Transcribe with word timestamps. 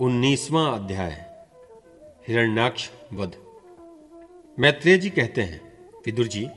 उन्नीसवां 0.00 0.72
अध्याय 0.72 1.10
हिरण्याक्ष 2.28 2.88
वध 3.12 3.32
मैत्रेय 4.58 4.98
जी 4.98 5.10
कहते 5.10 5.42
हैं, 5.42 5.60
विदुर 6.06 6.26
जी, 6.26 6.48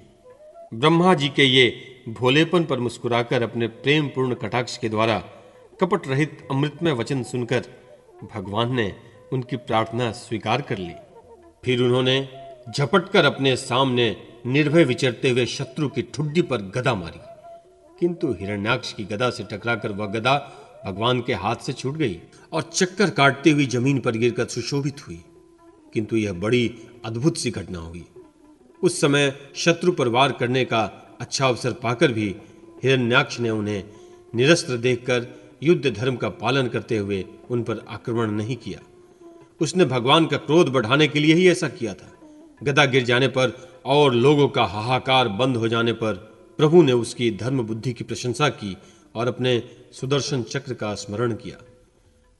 ब्रह्मा 0.73 1.13
जी 1.13 1.29
के 1.29 1.43
ये 1.43 1.65
भोलेपन 2.09 2.63
पर 2.63 2.79
मुस्कुराकर 2.79 3.43
अपने 3.43 3.67
प्रेम 3.67 4.07
पूर्ण 4.07 4.35
कटाक्ष 4.35 4.77
के 4.77 4.89
द्वारा 4.89 5.19
कपट 5.81 6.07
रहित 6.07 6.47
अमृतमय 6.51 6.91
वचन 6.91 7.23
सुनकर 7.23 7.63
भगवान 8.35 8.75
ने 8.75 8.95
उनकी 9.33 9.55
प्रार्थना 9.57 10.11
स्वीकार 10.11 10.61
कर 10.61 10.77
ली। 10.77 10.93
फिर 11.63 11.81
उन्होंने 11.81 12.29
झपट 12.77 13.09
कर 13.09 13.25
अपने 13.25 13.55
सामने 13.55 14.15
निर्भय 14.45 14.83
विचरते 14.83 15.29
हुए 15.29 15.45
शत्रु 15.45 15.89
की 15.89 16.01
ठुड्डी 16.01 16.41
पर 16.41 16.57
गदा 16.57 16.95
मारी। 16.95 17.19
किंतु 17.99 18.31
हिरण्याक्ष 18.33 18.93
की 18.93 19.03
गदा 19.03 19.29
से 19.29 19.43
टकराकर 19.43 19.91
वह 19.91 20.05
गदा 20.05 20.61
भगवान 20.85 21.21
के 21.21 21.33
हाथ 21.33 21.55
से 21.55 21.73
छूट 21.73 21.95
गई 21.97 22.19
और 22.51 22.61
चक्कर 22.61 23.09
काटती 23.09 23.51
हुई 23.51 23.65
ज़मीन 23.65 23.99
पर 23.99 24.11
गिरकर 24.11 24.45
सुशोभित 24.45 25.07
हुई। 25.07 25.23
किंतु 25.93 26.15
यह 26.15 26.33
बड़ी 26.33 26.75
अद्भुत 27.05 27.37
सी 27.37 27.51
घटना 27.51 27.79
हुई। 27.79 28.05
उस 28.83 29.01
समय 29.01 29.37
शत्रु 29.55 29.91
पर 29.91 30.07
वार 30.07 30.31
करने 30.31 30.65
का 30.65 31.01
अच्छा 31.19 31.47
अवसर 31.47 31.71
पाकर 31.71 32.11
भी 32.11 32.35
हिरण्याक्ष 32.83 33.39
ने 33.39 33.49
उन्हें 33.49 33.83
निरस्त्र 34.35 34.77
देखकर 34.77 35.27
युद्ध 35.63 35.95
धर्म 35.95 36.15
का 36.15 36.29
पालन 36.29 36.67
करते 36.67 36.97
हुए 36.97 37.25
उन 37.49 37.63
पर 37.63 37.85
आक्रमण 37.89 38.31
नहीं 38.31 38.55
किया। 38.55 38.79
उसने 39.61 39.85
भगवान 39.85 40.25
का 40.25 40.37
क्रोध 40.37 40.69
बढ़ाने 40.69 41.07
के 41.07 41.19
लिए 41.19 41.33
ही 41.33 41.49
ऐसा 41.49 41.69
किया 41.69 41.93
था। 41.93 42.11
गदा 42.63 42.85
गिर 42.85 43.03
जाने 43.03 43.27
पर 43.27 43.69
और 43.85 44.13
लोगों 44.13 44.47
का 44.47 44.63
हाहाकार 44.63 45.27
बंद 45.27 45.57
हो 45.57 45.67
जाने 45.67 45.93
पर 45.93 46.13
प्रभु 46.57 46.81
ने 46.81 46.91
उसकी 46.91 47.31
धर्म 47.31 47.63
बुद्धि 47.63 47.93
की 47.93 48.03
प्रशंसा 48.03 48.49
की 48.49 48.77
और 49.15 49.27
अपने 49.27 49.63
सुदर्शन 49.91 50.43
चक्र 50.43 50.73
का 50.73 50.95
स्मरण 50.95 51.33
किया। 51.33 51.65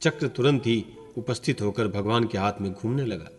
चक्र 0.02 0.28
तुरंत 0.28 0.68
ही 0.68 0.86
उपस्थित 1.18 1.62
होकर 1.62 1.88
भगवान 1.88 2.28
के 2.28 2.38
हाथ 2.38 2.54
में 2.62 2.74
घूमने 2.74 3.06
लगा। 3.06 3.30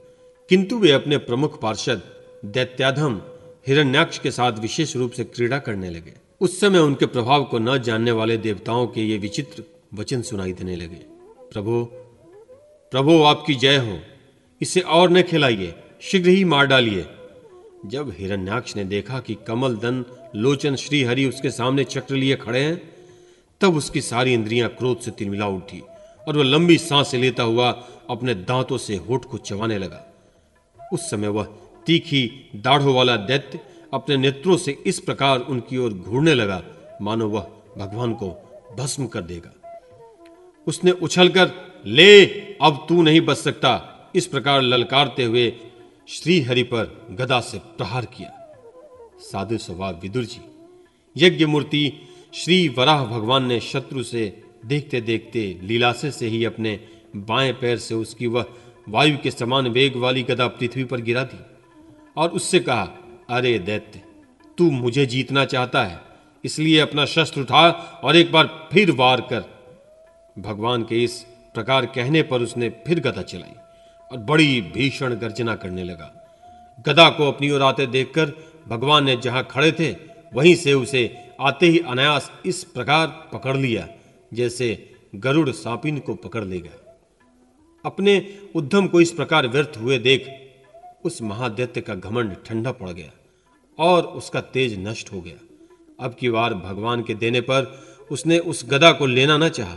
किंतु 0.49 0.79
वे 0.79 0.91
अपने 0.91 1.19
प्रमुख 1.19 1.61
पार्षद 1.61 2.03
दैत्याधम 2.45 3.21
हिरण्याक्ष 3.67 4.19
के 4.19 4.31
साथ 4.31 4.53
विशेष 4.53 4.97
रूप 4.97 5.11
से 5.11 5.25
क्रीड़ा 5.25 5.59
करने 5.59 5.91
लगे। 5.91 6.15
उस 6.41 6.61
समय 6.61 6.79
उनके 6.79 7.07
प्रभाव 7.07 7.45
को 7.45 7.59
न 7.59 7.79
जानने 7.79 8.11
वाले 8.11 8.37
देवताओं 8.37 8.87
के 8.87 9.01
ये 9.01 9.19
विचित्र 9.19 9.65
वचन 9.95 10.23
सुनाई 10.23 10.53
देने 10.53 10.77
लगे। 10.77 11.03
प्रभु 11.53 11.89
प्रभु, 12.91 13.23
आपकी 13.23 13.55
जय 13.55 13.77
हो। 13.77 13.99
इसे 14.63 14.81
और 14.81 15.11
न 15.11 15.23
खिलाइए, 15.23 15.75
शीघ्र 16.01 16.29
ही 16.29 16.45
मार 16.45 16.67
डालिए। 16.67 17.07
जब 17.87 18.15
हिरण्याक्ष 18.19 18.77
ने 18.77 18.85
देखा 18.85 19.21
कि 19.21 19.37
कमल 19.47 19.77
दन 19.77 20.05
लोचन 20.35 20.77
श्रीहरि 20.77 21.25
उसके 21.25 21.51
सामने 21.51 21.85
चक्र 21.85 22.15
लिए 22.15 22.37
खड़े 22.37 22.61
हैं 22.61 22.96
तब 23.61 23.77
उसकी 23.77 24.01
सारी 24.01 24.33
इंद्रियाँ 24.35 24.69
क्रोध 24.69 25.01
से 25.01 25.11
तिलमिला 25.11 25.47
उठी 25.47 25.83
और 26.29 26.37
वह 26.37 26.45
लंबी 26.45 26.79
सांस 26.79 27.15
लेता 27.15 27.43
हुआ 27.43 27.71
अपने 28.11 28.35
दांतों 28.35 28.79
से 28.79 28.97
होठ 28.97 29.25
को 29.25 29.39
चबाने 29.39 29.79
लगा। 29.79 30.15
उस 30.93 31.11
समय 31.11 31.29
वह 31.29 31.45
तीखी 31.87 32.51
दाढ़ों 32.57 32.95
वाला 32.95 33.17
दैत्य 33.17 33.61
अपने 33.95 34.17
नेत्रों 34.17 34.57
से 34.57 34.83
इस 34.87 35.01
प्रकार 35.01 35.41
उनकी 35.41 35.77
ओर 35.77 35.93
घूरने 35.93 36.35
लगा। 36.35 36.63
मानो 37.03 37.29
वह 37.29 37.51
भगवान 37.79 38.15
को 38.15 38.29
भस्म 38.79 39.07
कर 39.07 39.21
देगा। 39.21 39.53
उसने 40.67 40.91
उछलकर, 40.91 41.51
ले, 41.87 42.25
अब 42.63 42.87
तू 42.89 43.03
नहीं 43.03 43.21
बच 43.21 43.37
सकता। 43.37 43.93
इस 44.15 44.27
प्रकार 44.27 44.63
ललकारते 44.63 45.25
हुए 45.25 45.53
श्री 46.09 46.41
हरि 46.41 46.63
पर 46.63 47.07
गदा 47.11 47.41
से 47.41 47.59
प्रहार 47.59 48.05
किया। 48.05 48.33
साधु 49.21 49.59
स्वभाव 49.59 50.01
विदुर 50.01 50.25
जी 50.25 50.41
यज्ञ 51.17 51.47
मूर्ति 51.47 51.93
श्री 52.37 52.69
वराह 52.69 53.05
भगवान 53.05 53.45
ने 53.45 53.59
शत्रु 53.61 54.03
से 54.03 54.23
देखते 54.67 55.01
देखते 55.01 55.41
लीलासे 55.63 56.11
से 56.11 56.27
ही 56.27 56.45
अपने 56.45 56.79
बाएँ 57.17 57.53
पैर 57.53 57.79
से 57.79 57.95
उसकी 57.95 58.27
वह 58.27 58.47
वायु 58.89 59.17
के 59.19 59.31
समान 59.31 59.67
वेग 59.67 59.97
वाली 59.97 60.23
गदा 60.23 60.49
पृथ्वी 60.49 60.85
पर 60.85 61.01
गिरा 61.01 61.23
दी 61.23 61.39
और 62.17 62.31
उससे 62.31 62.61
कहा, 62.61 62.83
अरे 63.31 63.59
दैत्य, 63.59 64.03
तू 64.59 64.71
मुझे 64.71 65.07
जीतना 65.07 65.45
चाहता 65.45 65.85
है, 65.85 66.01
इसलिए 66.45 66.79
अपना 66.79 67.05
शस्त्र 67.05 67.41
उठा 67.41 67.69
और 68.05 68.17
एक 68.17 68.33
बार 68.33 68.69
फिर 68.73 68.91
वार 68.93 69.21
कर। 69.21 69.45
भगवान 70.37 70.83
के 70.83 71.03
इस 71.05 71.21
प्रकार 71.55 71.87
कहने 71.87 72.23
पर 72.23 72.43
उसने 72.43 72.69
फिर 72.87 73.01
गदा 73.01 73.23
चलाई 73.23 73.55
और 74.11 74.19
बड़ी 74.25 74.61
भीषण 74.75 75.15
गर्जना 75.15 75.55
करने 75.55 75.85
लगा। 75.85 76.13
गदा 76.87 77.11
को 77.11 77.29
अपनी 77.29 77.51
ओर 77.51 77.63
आते 77.63 77.87
देखकर 77.87 78.33
भगवान 78.69 79.05
ने 79.05 79.17
जहाँ 79.17 79.47
खड़े 79.51 79.73
थे, 79.73 79.95
वहीं 80.35 80.55
से 80.55 80.75
उसे 80.75 81.26
आते 81.41 81.67
ही 81.67 81.79
अनायास 81.79 82.31
इस 82.47 82.63
प्रकार 82.65 83.07
पकड़ 83.33 83.57
लिया, 83.57 83.89
जैसे 84.35 84.69
गरुड़ 85.15 85.51
सापिन 85.51 85.99
को 85.99 86.15
पकड़ 86.15 86.45
लेगा 86.45 86.83
अपने 87.85 88.15
उद्यम 88.57 88.87
को 88.87 89.01
इस 89.01 89.11
प्रकार 89.11 89.47
व्यर्थ 89.49 89.77
हुए 89.79 89.99
देख 89.99 90.29
उस 91.05 91.21
महादैत्य 91.23 91.81
का 91.81 91.95
घमंड 91.95 92.37
ठंडा 92.47 92.73
पड़ 92.73 92.91
गया 92.91 93.11
और 93.79 94.03
उसका 94.03 94.41
तेज 94.41 94.79
नष्ट 94.79 95.13
हो 95.13 95.21
गया। 95.21 95.35
अब 96.01 96.17
की 96.21 96.31
बार 96.31 96.55
भगवान 96.55 97.03
के 97.03 97.15
देने 97.15 97.41
पर 97.41 97.73
उसने 98.11 98.39
उस 98.39 98.65
गदा 98.69 98.91
को 98.93 99.07
लेना 99.07 99.37
न 99.39 99.49
चाहा, 99.49 99.77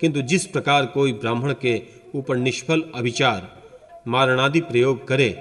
किंतु 0.00 0.22
जिस 0.22 0.46
प्रकार 0.46 0.86
कोई 0.86 1.12
ब्राह्मण 1.12 1.54
के 1.60 1.80
ऊपर 2.14 2.36
निष्फल 2.36 2.82
अभिचार 2.94 3.56
मारणादि 4.08 4.60
प्रयोग 4.60 5.06
करे, 5.08 5.34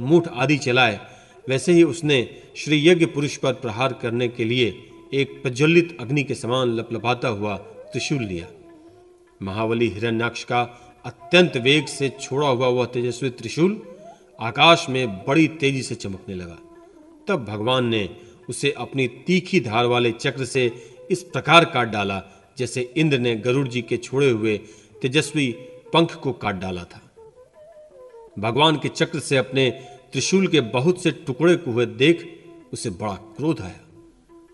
मूठ 0.00 0.28
आदि 0.28 0.56
चलाए, 0.58 1.00
वैसे 1.48 1.72
ही 1.72 1.82
उसने 1.82 2.28
श्री 2.56 2.88
यज्ञ 2.88 3.06
पुरुष 3.06 3.36
पर 3.36 3.52
प्रहार 3.54 3.92
करने 3.92 4.28
के 4.28 4.44
लिए 4.44 4.70
एक 5.14 5.42
प्रज्वलित 5.42 5.96
अग्नि 6.00 6.22
के 6.24 6.34
समान 6.34 6.68
लपलपाता 6.68 7.28
हुआ 7.28 7.56
त्रिशूल 7.56 8.22
लिया। 8.22 8.46
महावली 9.42 9.88
हिरण्याक्ष 9.88 10.44
का 10.44 10.62
अत्यंत 11.04 11.56
वेग 11.56 11.86
से 11.86 12.08
छोड़ा 12.08 12.48
हुआ 12.48 12.68
वह 12.68 12.86
तेजस्वी 12.86 13.30
त्रिशूल 13.30 13.80
आकाश 14.40 14.86
में 14.88 15.24
बड़ी 15.24 15.48
तेज़ी 15.48 15.82
से 15.82 15.94
चमकने 15.94 16.34
लगा। 16.34 16.58
तब 17.28 17.44
भगवान 17.44 17.86
ने 17.86 18.08
उसे 18.48 18.70
अपनी 18.70 19.08
तीखी 19.08 19.60
धार 19.60 19.86
वाले 19.86 20.12
चक्र 20.12 20.44
से 20.44 20.66
इस 21.10 21.22
प्रकार 21.22 21.64
काट 21.64 21.88
डाला, 21.88 22.22
जैसे 22.58 22.92
इंद्र 22.96 23.18
ने 23.18 23.36
गरुड़ 23.36 23.68
जी 23.68 23.82
के 23.82 23.96
छोड़े 23.96 24.30
हुए 24.30 24.58
तेजस्वी 25.02 25.50
पंख 25.92 26.14
को 26.14 26.32
काट 26.32 26.54
डाला 26.54 26.84
था। 26.84 27.00
भगवान 28.38 28.76
के 28.76 28.88
चक्र 28.88 29.18
से 29.18 29.36
अपने 29.36 29.70
त्रिशूल 30.12 30.46
के 30.46 30.60
बहुत 30.60 31.02
से 31.02 31.10
टुकड़े 31.10 31.56
को 31.56 31.70
हुए 31.70 31.86
देख 31.86 32.40
उसे 32.72 32.90
बड़ा 32.90 33.14
क्रोध 33.14 33.60
आया। 33.60 33.85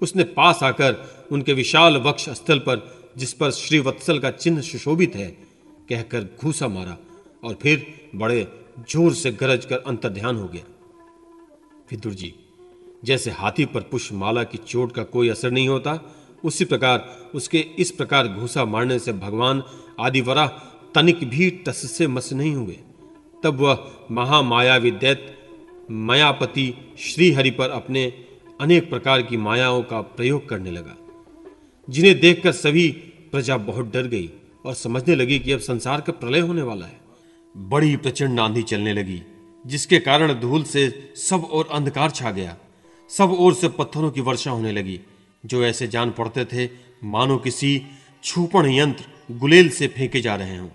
उसने 0.03 0.25
पास 0.37 0.63
आकर 0.63 0.97
उनके 1.33 1.53
विशाल 1.53 1.97
वक्ष 2.03 2.29
स्थल 2.31 2.59
पर, 2.59 2.83
जिस 3.17 3.33
पर 3.33 3.51
श्री 3.53 3.79
वत्सल 3.81 4.19
का 4.19 4.31
चिन्ह 4.33 4.61
सुशोभित 4.61 5.15
है, 5.17 5.29
कहकर 5.89 6.29
घूसा 6.41 6.69
मारा 6.69 6.97
और 7.45 7.59
फिर 7.63 7.87
बड़े 8.17 8.47
ज़ोर 8.91 9.15
से 9.15 9.31
गरज 9.33 9.65
कर 9.65 9.83
अंतर 9.87 10.09
ध्यान 10.11 10.37
हो 10.37 10.49
गया। 10.49 10.63
विदुर 11.91 12.15
जी, 12.15 12.35
जैसे 13.05 13.31
हाथी 13.31 13.65
पर 13.65 13.81
पुष्प 13.83 14.15
माला 14.15 14.45
की 14.45 14.59
चोट 14.59 14.93
का 14.93 15.03
कोई 15.05 15.29
असर 15.29 15.51
नहीं 15.51 15.69
होता, 15.69 15.99
उसी 16.45 16.65
प्रकार 16.65 17.31
उसके 17.35 17.59
इस 17.79 17.91
प्रकार 17.91 18.29
घूसा 18.29 18.65
मारने 18.65 18.99
से 18.99 19.13
भगवान 19.15 19.63
आदिवरा 20.01 20.47
तनिक 20.95 21.29
भी 21.31 21.51
टस 21.67 21.91
से 21.93 22.07
मस 22.07 22.33
नहीं 22.33 22.55
हुए 22.55 22.79
तब 23.43 23.61
वह 23.61 23.87
महामायावी 24.11 24.91
दैत्य 24.93 25.37
मायापति 25.91 26.73
श्रीहरि 26.99 27.51
पर 27.51 27.71
अपने 27.71 28.07
अनेक 28.63 28.91
प्रकार 28.91 29.23
की 29.23 29.37
मायाओं 29.37 29.83
का 29.83 30.01
प्रयोग 30.01 30.49
करने 30.49 30.71
लगा। 30.71 30.97
जिन्हें 31.91 32.21
देखकर 32.21 32.53
सभी 32.53 32.89
प्रजा 33.33 33.57
बहुत 33.57 33.93
डर 33.93 34.03
गई 34.03 34.31
और 34.67 34.75
समझने 34.75 35.15
लगी 35.15 35.39
कि 35.39 35.53
अब 35.53 35.61
संसार 35.61 36.01
का 36.01 36.13
प्रलय 36.13 36.39
होने 36.39 36.63
वाला 36.63 36.87
है। 36.87 37.01
बड़ी 37.57 37.97
प्रचंड 37.97 38.41
आंधी 38.41 38.63
चलने 38.63 38.93
लगी, 38.93 39.23
जिसके 39.67 39.99
कारण 39.99 40.41
धूल 40.41 40.63
से 40.63 41.13
सब 41.17 41.45
और 41.45 41.69
अंधकार 41.73 42.11
छा 42.11 42.31
गया। 42.31 42.57
सब 43.09 43.37
ओर 43.39 43.55
से 43.55 43.69
पत्थरों 43.69 44.11
की 44.11 44.21
वर्षा 44.21 44.51
होने 44.51 44.73
लगी। 44.73 45.01
जो 45.47 45.65
ऐसे 45.65 45.87
जान 45.87 46.11
पड़ते 46.11 46.45
थे, 46.45 46.71
मानो 47.05 47.37
किसी 47.37 47.83
छूपण 48.25 48.71
यंत्र 48.71 49.05
गुलेल 49.31 49.69
से 49.69 49.87
फेंके 49.87 50.21
जा 50.21 50.35
रहे 50.35 50.57
हों। 50.57 50.69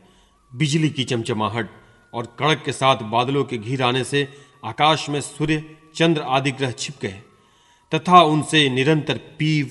बिजली 0.55 0.89
की 0.89 1.03
चमचमाहट 1.03 1.69
और 2.13 2.35
कड़क 2.39 2.63
के 2.65 2.71
साथ 2.71 2.95
बादलों 2.95 3.43
के 3.43 3.57
घिर 3.57 3.81
आने 3.81 4.03
से 4.03 4.27
आकाश 4.65 5.09
में 5.09 5.21
सूर्य, 5.21 5.63
चंद्र 5.95 6.21
आदि 6.21 6.51
ग्रह 6.51 6.71
छिप 6.71 6.95
गए। 7.01 7.21
तथा 7.93 8.21
उनसे 8.21 8.69
निरंतर 8.69 9.17
पीव, 9.17 9.65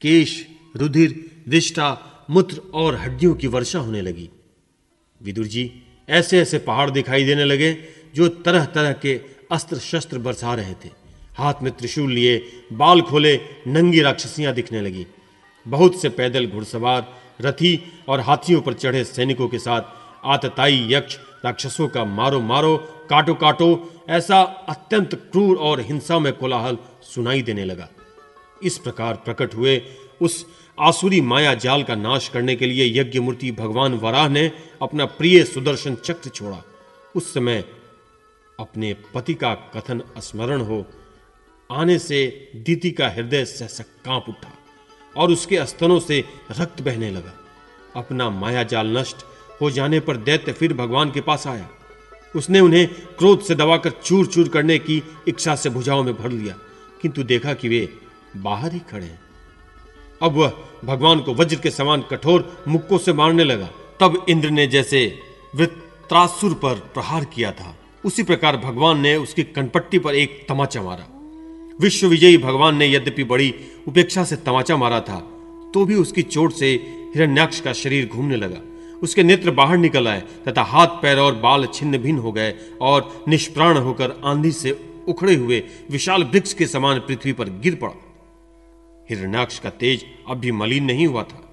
केश, 0.00 0.46
रुधिर 0.76 1.30
रिष्टा 1.48 1.98
मूत्र 2.30 2.60
और 2.74 2.96
हड्डियों 2.96 3.34
की 3.34 3.46
वर्षा 3.46 3.78
होने 3.78 4.00
लगी। 4.00 4.30
विदुर 5.22 5.46
जी, 5.46 5.82
ऐसे 6.08 6.40
ऐसे 6.40 6.58
पहाड़ 6.58 6.90
दिखाई 6.90 7.24
देने 7.24 7.44
लगे, 7.44 7.78
जो 8.14 8.28
तरह 8.28 8.64
तरह 8.64 8.92
के 8.92 9.20
अस्त्र 9.52 9.78
शस्त्र 9.78 10.18
बरसा 10.18 10.54
रहे 10.54 10.72
थे। 10.72 10.88
हाथ 11.38 11.54
में 11.62 11.76
त्रिशूल 11.76 12.12
लिए, 12.12 12.52
बाल 12.72 13.00
खोले, 13.00 13.40
नंगी 13.66 14.00
राक्षसियाँ 14.00 14.54
दिखने 14.54 14.80
लगी। 14.80 15.06
बहुत 15.68 16.02
से 16.02 16.08
पैदल 16.08 16.46
घुड़सवार, 16.46 17.20
रथी 17.40 17.92
और 18.08 18.20
हाथियों 18.20 18.60
पर 18.60 18.72
चढ़े 18.72 19.04
सैनिकों 19.04 19.48
के 19.48 19.58
साथ 19.58 19.82
आतताई 20.24 20.86
यक्ष 20.90 21.18
राक्षसों 21.44 21.88
का 21.88 22.04
मारो 22.04 22.40
मारो 22.40 22.99
काटो 23.10 23.34
काटो, 23.34 23.68
ऐसा 24.08 24.40
अत्यंत 24.68 25.14
क्रूर 25.32 25.56
और 25.58 25.80
हिंसा 25.80 26.18
में 26.18 26.32
कोलाहल 26.32 26.78
सुनाई 27.04 27.42
देने 27.42 27.64
लगा। 27.64 27.88
इस 28.62 28.78
प्रकार 28.78 29.14
प्रकट 29.14 29.54
हुए 29.54 29.80
उस 30.20 30.44
आसुरी 30.78 31.20
माया 31.20 31.54
जाल 31.54 31.82
का 31.82 31.94
नाश 31.94 32.28
करने 32.28 32.54
के 32.56 32.66
लिए 32.66 32.86
यज्ञ 33.00 33.20
मूर्ति 33.20 33.50
भगवान 33.52 33.94
वराह 33.94 34.28
ने 34.28 34.50
अपना 34.82 35.04
प्रिय 35.04 35.42
सुदर्शन 35.44 35.94
चक्र 35.94 36.30
छोड़ा। 36.30 36.62
उस 37.14 37.32
समय 37.34 37.64
अपने 38.58 38.92
पति 39.14 39.34
का 39.34 39.54
कथन 39.74 40.02
स्मरण 40.18 40.60
हो, 40.60 40.84
आने 41.70 41.98
से 41.98 42.26
दीति 42.56 42.90
का 42.90 43.08
हृदय 43.08 43.44
सहसा 43.44 43.84
काँप 44.04 44.28
उठा 44.28 44.52
और 45.16 45.30
उसके 45.30 45.64
स्तनों 45.66 45.98
से 46.00 46.24
रक्त 46.50 46.82
बहने 46.82 47.10
लगा। 47.10 47.32
अपना 47.96 48.30
माया 48.30 48.62
जाल 48.62 48.96
नष्ट 48.98 49.24
हो 49.60 49.70
जाने 49.70 50.00
पर 50.00 50.16
दैत्य 50.16 50.52
फिर 50.52 50.74
भगवान 50.74 51.10
के 51.10 51.20
पास 51.20 51.46
आया। 51.46 51.68
उसने 52.34 52.60
उन्हें 52.60 52.86
क्रोध 53.18 53.42
से 53.42 53.54
दबाकर 53.54 53.90
चूर 54.04 54.26
चूर 54.26 54.48
करने 54.48 54.78
की 54.78 55.02
इच्छा 55.28 55.54
से 55.56 55.70
भुजाओं 55.70 56.02
में 56.04 56.14
भर 56.14 56.30
लिया, 56.30 56.54
किंतु 57.02 57.22
देखा 57.22 57.54
कि 57.54 57.68
वे 57.68 57.88
बाहर 58.36 58.72
ही 58.72 58.78
खड़े 58.90 59.04
हैं। 59.04 59.20
अब 60.22 60.32
वह 60.32 60.52
भगवान 60.84 61.20
को 61.20 61.34
वज्र 61.34 61.56
के 61.56 61.70
समान 61.70 62.04
कठोर 62.10 62.64
मुक्कों 62.68 62.98
से 62.98 63.12
मारने 63.12 63.44
लगा। 63.44 63.68
तब 64.00 64.24
इंद्र 64.28 64.50
ने 64.50 64.66
जैसे 64.66 65.00
वृत्रासुर 65.54 66.54
पर 66.54 66.74
प्रहार 66.94 67.24
किया 67.24 67.52
था। 67.52 67.74
उसी 68.04 68.22
प्रकार 68.22 68.56
भगवान 68.56 69.00
ने 69.00 69.14
उसकी 69.16 69.42
कनपट्टी 69.46 69.98
पर 69.98 70.14
एक 70.14 70.44
तमाचा 70.48 70.82
मारा। 70.82 71.06
विश्व 71.80 72.06
विजयी 72.06 72.38
भगवान 72.38 72.76
ने 72.76 72.92
यद्यपि 72.92 73.24
बड़ी 73.24 73.54
उपेक्षा 73.88 74.24
से 74.24 74.36
तमाचा 74.36 74.76
मारा 74.76 75.00
था 75.00 75.18
तो 75.74 75.84
भी 75.84 75.94
उसकी 75.94 76.22
चोट 76.24 76.52
से 76.52 76.72
हिरण्याक्ष 77.14 77.60
का 77.60 77.72
शरीर 77.72 78.06
घूमने 78.06 78.36
लगा। 78.36 78.60
उसके 79.02 79.22
नेत्र 79.22 79.50
बाहर 79.50 79.76
निकल 79.76 80.08
आए, 80.08 80.20
तथा 80.48 80.62
हाथ, 80.62 80.86
पैर 80.86 81.18
और 81.18 81.34
बाल 81.34 81.66
छिन्न 81.66 81.98
भिन्न 81.98 82.18
हो 82.18 82.32
गए 82.32 82.54
और 82.80 83.24
निष्प्राण 83.28 83.78
होकर 83.78 84.20
आंधी 84.24 84.52
से 84.52 84.78
उखड़े 85.08 85.34
हुए 85.34 85.62
विशाल 85.90 86.24
वृक्ष 86.24 86.52
के 86.52 86.66
समान 86.66 86.98
पृथ्वी 86.98 87.32
पर 87.32 87.48
गिर 87.48 87.74
पड़ा। 87.74 87.92
हिरण्याक्ष 89.10 89.58
का 89.58 89.70
तेज 89.70 90.04
अब 90.28 90.38
भी 90.38 90.52
मलिन 90.52 90.84
नहीं 90.84 91.06
हुआ 91.06 91.22
था। 91.22 91.46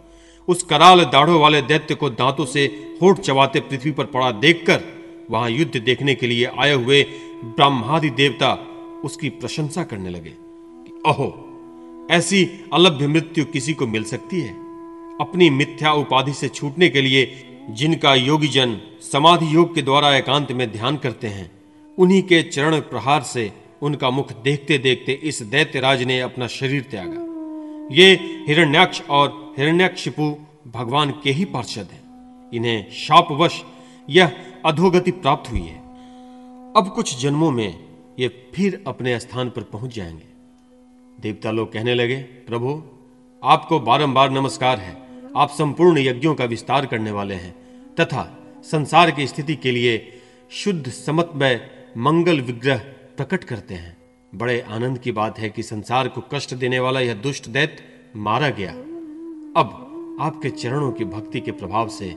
उस 0.47 0.63
कराल 0.63 1.03
दाढ़ों 1.05 1.39
वाले 1.41 1.61
दैत्य 1.61 1.95
को 1.95 2.09
दांतों 2.09 2.45
से 2.45 2.65
होठ 3.01 3.19
चबाते 3.19 3.59
पृथ्वी 3.59 3.91
पर 3.91 4.05
पड़ा 4.05 4.31
देखकर, 4.31 4.81
वहाँ 5.31 5.49
युद्ध 5.49 5.77
देखने 5.77 6.15
के 6.15 6.27
लिए 6.27 6.45
आए 6.45 6.73
हुए 6.73 7.03
ब्रह्मादि 7.43 8.09
देवता 8.09 8.53
उसकी 9.03 9.29
प्रशंसा 9.29 9.83
करने 9.83 10.09
लगे 10.09 10.29
कि 10.29 11.01
अहो 11.05 11.43
ऐसी 12.11 12.45
अलभ्य 12.73 13.07
मृत्यु 13.07 13.45
किसी 13.45 13.73
को 13.73 13.87
मिल 13.87 14.03
सकती 14.03 14.41
है? 14.41 14.66
अपनी 15.21 15.49
मिथ्या 15.49 15.91
उपाधि 15.91 16.33
से 16.33 16.49
छूटने 16.49 16.89
के 16.89 17.01
लिए 17.01 17.43
जिनका 17.69 18.15
योगी 18.15 18.47
जन 18.47 18.81
समाधि 19.11 19.55
योग 19.55 19.75
के 19.75 19.81
द्वारा 19.81 20.15
एकांत 20.15 20.51
में 20.51 20.71
ध्यान 20.71 20.97
करते 20.97 21.27
हैं, 21.27 21.51
उन्हीं 21.97 22.23
के 22.23 22.43
चरण 22.43 22.79
प्रहार 22.79 23.21
से 23.21 23.51
उनका 23.81 24.09
मुख 24.09 24.31
देखते 24.41 24.77
देखते 24.77 25.11
इस 25.11 25.41
दैत्यराज 25.41 26.03
ने 26.03 26.19
अपना 26.19 26.47
शरीर 26.47 26.81
त्यागा। 26.81 27.27
ये 27.95 28.13
हिरण्याक्ष 28.47 29.01
और 29.01 29.55
हिरण्याक्षिपु 29.57 30.37
भगवान 30.67 31.11
के 31.23 31.31
ही 31.31 31.45
पार्षद 31.45 31.87
हैं। 31.91 32.51
इन्हें 32.53 32.91
शापवश 32.91 33.63
यह 34.09 34.31
अधोगति 34.65 35.11
प्राप्त 35.11 35.51
हुई 35.51 35.61
है। 35.61 35.77
अब 36.77 36.91
कुछ 36.95 37.21
जन्मों 37.21 37.51
में 37.51 37.79
ये 38.19 38.27
फिर 38.55 38.83
अपने 38.87 39.19
स्थान 39.19 39.49
पर 39.49 39.61
पहुँच 39.61 39.95
जाएँगे। 39.95 40.27
देवता 41.21 41.51
लोग 41.51 41.73
कहने 41.73 41.93
लगे, 41.93 42.17
प्रभु, 42.17 42.83
आपको 43.43 43.79
बारंबार 43.79 44.29
नमस्कार 44.29 44.79
है। 44.79 45.06
आप 45.37 45.49
संपूर्ण 45.49 45.97
यज्ञों 45.97 46.35
का 46.35 46.45
विस्तार 46.45 46.85
करने 46.85 47.11
वाले 47.11 47.35
हैं, 47.35 47.55
तथा 47.95 48.43
संसार 48.63 49.11
की 49.11 49.27
स्थिति 49.27 49.55
के 49.55 49.71
लिए 49.71 50.21
शुद्ध 50.51 50.89
समत्मय 50.89 51.69
मंगल 51.97 52.41
विग्रह 52.41 52.77
प्रकट 53.17 53.43
करते 53.43 53.73
हैं। 53.73 53.97
बड़े 54.35 54.61
आनंद 54.61 54.97
की 54.97 55.11
बात 55.11 55.39
है 55.39 55.49
कि 55.49 55.63
संसार 55.63 56.07
को 56.07 56.23
कष्ट 56.33 56.53
देने 56.53 56.79
वाला 56.79 56.99
यह 56.99 57.13
दुष्ट 57.13 57.49
दैत्य 57.49 57.83
मारा 58.15 58.49
गया। 58.49 58.71
अब 59.61 60.17
आपके 60.21 60.49
चरणों 60.49 60.91
की 60.91 61.05
भक्ति 61.05 61.39
के 61.39 61.51
प्रभाव 61.51 61.89
से 61.89 62.15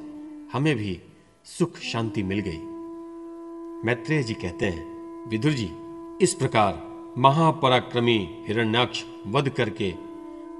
हमें 0.53 0.77
भी 0.77 1.01
सुख 1.45 1.79
शांति 1.79 2.23
मिल 2.23 2.39
गई। 2.39 2.59
मैत्रेय 3.87 4.23
जी 4.23 4.35
कहते 4.35 4.67
हैं, 4.67 4.85
विदुर 5.29 5.53
जी, 5.53 5.71
इस 6.21 6.35
प्रकार 6.35 6.83
महापराक्रमी 7.19 8.19
हिरण्याक्ष 8.47 9.05
वध 9.27 9.49
करके 9.49 9.95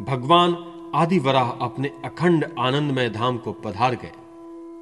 भगवान 0.01 0.70
आदि 0.95 1.19
वराह 1.19 1.51
अपने 1.51 1.91
अखंड 2.05 2.45
आनंदमय 2.59 3.09
धाम 3.11 3.39
को 3.39 3.53
पधार 3.53 3.95
गए। 3.95 4.13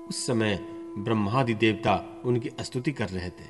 उस 0.09 0.27
समय 0.27 0.55
ब्रह्मादि 0.99 1.55
देवता 1.55 2.23
उनकी 2.25 2.51
स्तुति 2.61 2.93
कर 2.93 3.09
रहे 3.09 3.31
थे। 3.31 3.47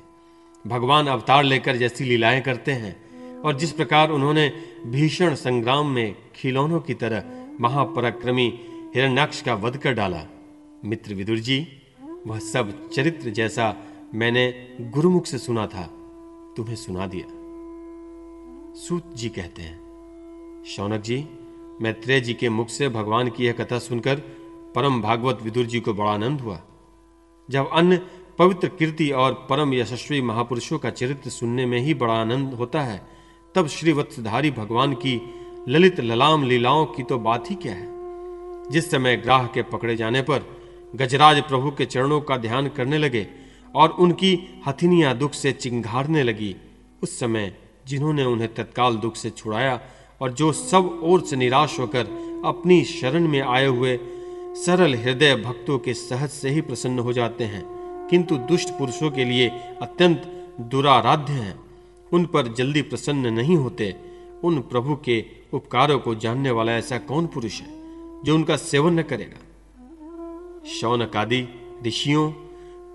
भगवान 0.67 1.07
अवतार 1.07 1.43
लेकर 1.43 1.75
जैसी 1.75 2.03
लीलाएँ 2.03 2.41
करते 2.41 2.71
हैं 2.71 3.41
और 3.41 3.57
जिस 3.57 3.71
प्रकार 3.71 4.09
उन्होंने 4.09 4.51
भीषण 4.85 5.35
संग्राम 5.35 5.87
में 5.87 6.15
खिलौनों 6.35 6.79
की 6.79 6.93
तरह 6.93 7.23
महापराक्रमी 7.61 8.59
हिरण्याक्ष 8.95 9.41
का 9.41 9.53
वध 9.53 9.77
कर 9.77 9.93
डाला। 9.93 10.25
मित्र 10.85 11.13
विदुर 11.13 11.37
जी, 11.37 11.67
वह 12.27 12.39
सब 12.39 12.89
चरित्र 12.89 13.29
जैसा 13.29 13.75
मैंने 14.13 14.75
गुरुमुख 14.81 15.25
से 15.25 15.37
सुना 15.37 15.67
था, 15.67 15.83
तुम्हें 16.57 16.75
सुना 16.75 17.07
दिया। 17.07 17.25
सूत 18.79 19.15
जी 19.15 19.29
कहते 19.29 19.61
हैं, 19.61 20.63
शौनक 20.67 21.01
जी 21.01 21.27
मैत्रेय 21.81 22.21
जी 22.21 22.33
के 22.33 22.49
मुख 22.49 22.69
से 22.69 22.89
भगवान 22.89 23.29
की 23.29 23.45
यह 23.45 23.51
कथा 23.51 23.79
सुनकर 23.79 24.15
परम 24.75 25.01
भागवत 25.01 25.39
विदुर 25.41 25.65
जी 25.65 25.79
को 25.79 25.93
बड़ा 25.93 26.11
आनंद 26.11 26.41
हुआ। 26.41 26.61
जब 27.49 27.69
अन्य 27.73 28.01
पवित्र 28.39 28.67
कीर्ति 28.67 29.09
और 29.11 29.33
परम 29.49 29.73
यशस्वी 29.73 30.21
महापुरुषों 30.21 30.79
का 30.79 30.89
चरित्र 30.89 31.29
सुनने 31.29 31.65
में 31.65 31.79
ही 31.79 31.93
बड़ा 31.93 32.13
आनंद 32.13 32.53
होता 32.53 32.81
है, 32.81 33.01
तब 33.55 33.67
श्री 33.67 33.91
वत्सधारी 33.91 34.51
भगवान 34.51 34.93
की 34.93 35.21
ललित 35.67 35.99
ललाम 35.99 36.43
लीलाओं 36.43 36.85
की 36.85 37.03
तो 37.03 37.19
बात 37.19 37.49
ही 37.51 37.55
क्या 37.55 37.73
है? 37.73 37.87
जिस 38.71 38.91
समय 38.91 39.17
ग्राह 39.17 39.47
के 39.47 39.61
पकड़े 39.61 39.95
जाने 39.95 40.21
पर 40.21 40.45
गजराज 40.95 41.41
प्रभु 41.41 41.71
के 41.71 41.85
चरणों 41.85 42.21
का 42.21 42.37
ध्यान 42.37 42.67
करने 42.67 42.97
लगे 42.97 43.27
और 43.75 43.89
उनकी 43.89 44.61
हथिनियाँ 44.67 45.17
दुख 45.17 45.33
से 45.33 45.51
चिंगारने 45.51 46.23
लगी, 46.23 46.55
उस 47.03 47.19
समय 47.19 47.55
जिन्होंने 47.87 48.23
उन्हें 48.23 48.53
तत्काल 48.53 48.95
दुख 48.95 49.15
से 49.15 49.29
छुड़ाया 49.29 49.79
और 50.21 50.31
जो 50.31 50.51
सब 50.51 50.99
ओर 51.03 51.21
से 51.21 51.35
निराश 51.35 51.79
होकर 51.79 52.05
अपनी 52.45 52.83
शरण 52.83 53.27
में 53.27 53.41
आए 53.41 53.65
हुए 53.65 53.99
सरल 54.55 54.95
हृदय 54.95 55.35
भक्तों 55.35 55.79
के 55.79 55.93
सहज 55.93 56.29
से 56.29 56.49
ही 56.49 56.61
प्रसन्न 56.61 56.99
हो 56.99 57.13
जाते 57.13 57.43
हैं। 57.43 57.79
किंतु 58.09 58.37
दुष्ट 58.37 58.69
पुरुषों 58.69 59.11
के 59.11 59.25
लिए 59.25 59.49
अत्यंत 59.81 60.47
दुराराध्य 60.61 61.33
हैं। 61.33 61.59
उन 62.13 62.25
पर 62.25 62.53
जल्दी 62.53 62.81
प्रसन्न 62.81 63.27
नहीं 63.27 63.55
होते। 63.55 63.95
उन 64.43 64.59
प्रभु 64.59 64.95
के 64.95 65.25
उपकारों 65.53 65.99
को 65.99 66.15
जानने 66.15 66.51
वाला 66.51 66.71
ऐसा 66.71 66.97
कौन 66.97 67.27
पुरुष 67.27 67.61
है, 67.61 67.67
जो 68.23 68.35
उनका 68.35 68.57
सेवन 68.57 68.99
न 68.99 69.01
करेगा? 69.01 69.37
शौनक 70.67 71.15
आदि 71.15 71.45
ऋषियों, 71.87 72.31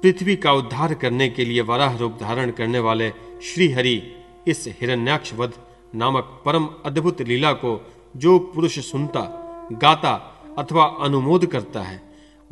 पृथ्वी 0.00 0.36
का 0.36 0.52
उद्धार 0.52 0.94
करने 0.94 1.28
के 1.28 1.44
लिए 1.44 1.60
वराह 1.60 1.96
रूप 1.96 2.18
धारण 2.20 2.50
करने 2.50 2.78
वाले 2.78 3.10
श्रीहरि, 3.42 4.02
इस 4.48 4.64
हिरण्याक्ष 4.80 5.34
वध 5.34 5.52
नामक 5.94 6.42
परम 6.46 6.68
अद्भुत 6.84 7.22
लीला 7.22 7.52
को 7.52 7.92
जो 8.16 8.38
पुरुष 8.38 8.78
सुनता, 8.78 9.20
गाता 9.72 10.30
अथवा 10.58 10.84
अनुमोद 10.84 11.46
करता 11.46 11.82
है, 11.82 12.02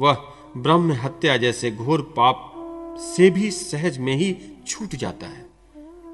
वह 0.00 0.16
ब्रह्म 0.56 0.92
हत्या 0.92 1.36
जैसे 1.36 1.70
घोर 1.70 2.02
पाप 2.02 2.54
से 2.98 3.30
भी 3.30 3.50
सहज 3.50 3.98
में 3.98 4.16
ही 4.16 4.36
छूट 4.66 4.94
जाता 4.94 5.26
है। 5.26 5.46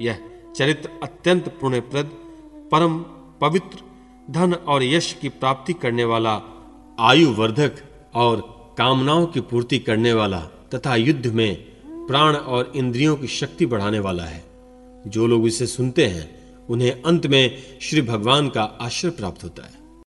यह 0.02 0.18
चरित्र 0.56 0.90
अत्यंत 1.02 1.48
पुण्यप्रद, 1.60 2.10
परम 2.72 2.98
पवित्र, 3.40 3.78
धन 4.30 4.54
और 4.54 4.82
यश 4.82 5.12
की 5.12 5.28
प्राप्ति 5.28 5.72
करने 5.72 6.04
वाला 6.04 6.42
आयु 7.00 7.32
वर्धक 7.32 7.76
और 8.14 8.58
कामनाओं 8.78 9.26
की 9.26 9.40
पूर्ति 9.40 9.78
करने 9.78 10.12
वाला 10.12 10.40
तथा 10.40 10.96
युद्ध 10.96 11.26
में 11.26 11.56
प्राण 12.06 12.36
और 12.36 12.72
इंद्रियों 12.76 13.16
की 13.16 13.26
शक्ति 13.26 13.66
बढ़ाने 13.66 13.98
वाला 13.98 14.22
है। 14.22 14.44
जो 15.06 15.26
लोग 15.26 15.46
इसे 15.46 15.66
सुनते 15.66 16.06
हैं 16.06 16.37
उन्हें 16.68 17.02
अंत 17.02 17.26
में 17.26 17.62
श्री 17.80 18.02
भगवान 18.02 18.48
का 18.48 18.62
आश्रय 18.62 19.10
प्राप्त 19.10 19.44
होता 19.44 19.62
है। 19.62 19.77